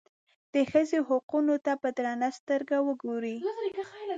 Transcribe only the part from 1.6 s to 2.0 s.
ته په